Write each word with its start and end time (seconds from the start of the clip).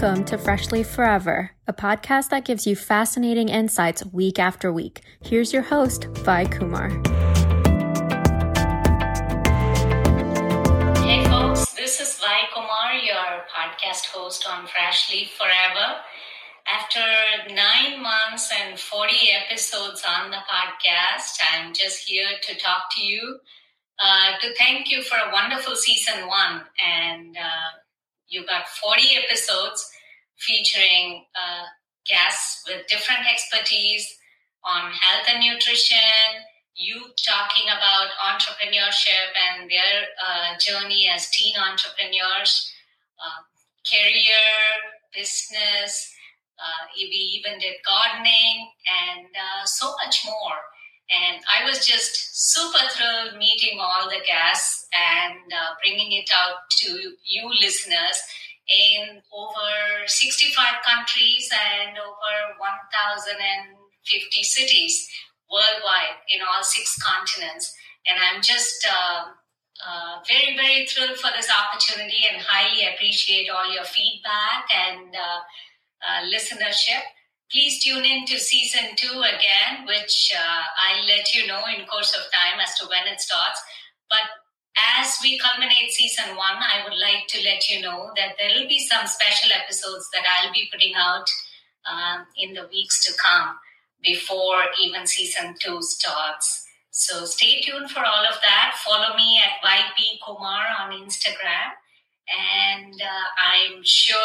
to 0.00 0.38
Freshly 0.38 0.82
Forever, 0.82 1.50
a 1.66 1.74
podcast 1.74 2.30
that 2.30 2.46
gives 2.46 2.66
you 2.66 2.74
fascinating 2.74 3.50
insights 3.50 4.02
week 4.06 4.38
after 4.38 4.72
week. 4.72 5.02
Here's 5.22 5.52
your 5.52 5.60
host, 5.60 6.06
Vi 6.24 6.46
Kumar. 6.46 6.88
Hey 11.04 11.22
folks, 11.26 11.74
this 11.74 12.00
is 12.00 12.18
Vi 12.18 12.38
Kumar, 12.54 12.94
your 12.94 13.44
podcast 13.54 14.06
host 14.06 14.48
on 14.48 14.66
Freshly 14.68 15.28
Forever. 15.36 15.96
After 16.66 17.04
nine 17.52 18.02
months 18.02 18.50
and 18.58 18.80
40 18.80 19.14
episodes 19.44 20.02
on 20.08 20.30
the 20.30 20.38
podcast, 20.50 21.36
I'm 21.52 21.74
just 21.74 22.08
here 22.08 22.38
to 22.40 22.56
talk 22.56 22.84
to 22.96 23.04
you, 23.04 23.38
uh, 23.98 24.38
to 24.40 24.54
thank 24.54 24.90
you 24.90 25.02
for 25.02 25.16
a 25.16 25.30
wonderful 25.30 25.76
season 25.76 26.26
one. 26.26 26.62
And 26.82 27.36
uh, 27.36 27.76
you 28.30 28.46
got 28.46 28.66
40 28.68 29.02
episodes 29.24 29.90
featuring 30.40 31.24
uh, 31.36 31.64
guests 32.08 32.64
with 32.66 32.86
different 32.86 33.20
expertise 33.30 34.06
on 34.64 34.90
health 34.92 35.26
and 35.28 35.44
nutrition, 35.44 36.44
you 36.74 37.00
talking 37.26 37.68
about 37.68 38.08
entrepreneurship 38.32 39.28
and 39.36 39.70
their 39.70 40.08
uh, 40.16 40.58
journey 40.58 41.08
as 41.12 41.28
teen 41.30 41.54
entrepreneurs, 41.56 42.72
uh, 43.20 43.40
career, 43.88 44.44
business. 45.14 46.12
Uh, 46.58 46.86
we 46.96 47.40
even 47.40 47.58
did 47.58 47.74
gardening 47.86 48.68
and 48.84 49.26
uh, 49.26 49.64
so 49.64 49.92
much 50.04 50.24
more. 50.26 50.60
And 51.10 51.42
I 51.48 51.64
was 51.64 51.86
just 51.86 52.52
super 52.52 52.86
thrilled 52.90 53.38
meeting 53.38 53.80
all 53.80 54.08
the 54.08 54.20
guests 54.24 54.86
and 54.94 55.52
uh, 55.52 55.74
bringing 55.82 56.12
it 56.12 56.30
out 56.32 56.58
to 56.82 57.12
you 57.24 57.50
listeners 57.60 58.22
in 58.70 59.20
over 59.34 60.06
65 60.06 60.54
countries 60.86 61.50
and 61.50 61.98
over 61.98 62.54
1,050 62.56 64.42
cities 64.42 65.10
worldwide 65.50 66.22
in 66.32 66.40
all 66.40 66.62
six 66.62 66.96
continents. 67.02 67.74
And 68.06 68.16
I'm 68.22 68.40
just 68.40 68.86
uh, 68.86 69.24
uh, 69.82 70.22
very, 70.26 70.56
very 70.56 70.86
thrilled 70.86 71.18
for 71.18 71.30
this 71.36 71.50
opportunity 71.50 72.22
and 72.30 72.40
highly 72.40 72.86
appreciate 72.94 73.50
all 73.50 73.72
your 73.72 73.84
feedback 73.84 74.70
and 74.72 75.14
uh, 75.14 75.40
uh 76.00 76.22
listenership. 76.32 77.02
Please 77.50 77.82
tune 77.82 78.04
in 78.04 78.24
to 78.26 78.38
season 78.38 78.94
two 78.94 79.20
again, 79.26 79.84
which 79.84 80.32
uh, 80.32 80.62
I'll 80.86 81.06
let 81.06 81.34
you 81.34 81.48
know 81.48 81.60
in 81.66 81.84
course 81.86 82.14
of 82.14 82.30
time 82.30 82.60
as 82.62 82.78
to 82.78 82.86
when 82.86 83.12
it 83.12 83.20
starts. 83.20 83.60
But 84.08 84.22
as 84.76 85.18
we 85.22 85.38
culminate 85.38 85.90
season 85.90 86.36
one, 86.36 86.56
I 86.56 86.84
would 86.84 86.98
like 86.98 87.26
to 87.28 87.42
let 87.44 87.68
you 87.68 87.80
know 87.82 88.10
that 88.16 88.36
there 88.38 88.50
will 88.54 88.68
be 88.68 88.78
some 88.78 89.06
special 89.06 89.50
episodes 89.52 90.08
that 90.12 90.22
I'll 90.28 90.52
be 90.52 90.68
putting 90.72 90.94
out 90.94 91.28
um, 91.90 92.26
in 92.36 92.54
the 92.54 92.68
weeks 92.70 93.04
to 93.06 93.12
come 93.18 93.56
before 94.02 94.62
even 94.82 95.06
season 95.06 95.54
two 95.58 95.82
starts. 95.82 96.66
So 96.90 97.24
stay 97.24 97.60
tuned 97.60 97.90
for 97.90 98.04
all 98.04 98.24
of 98.26 98.40
that. 98.42 98.76
Follow 98.84 99.16
me 99.16 99.40
at 99.40 99.66
YP 99.66 100.18
Kumar 100.24 100.64
on 100.80 100.92
Instagram. 100.92 101.72
And 102.30 102.94
uh, 102.94 103.74
I'm 103.74 103.82
sure 103.82 104.16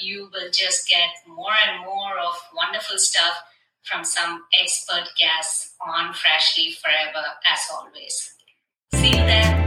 you 0.00 0.30
will 0.32 0.50
just 0.50 0.88
get 0.88 1.10
more 1.26 1.52
and 1.68 1.84
more 1.84 2.18
of 2.18 2.34
wonderful 2.54 2.98
stuff 2.98 3.42
from 3.82 4.04
some 4.04 4.44
expert 4.60 5.08
guests 5.18 5.74
on 5.84 6.14
Freshly 6.14 6.72
Forever, 6.72 7.24
as 7.52 7.60
always. 7.74 8.34
See 8.94 9.08
you 9.08 9.26
there. 9.26 9.61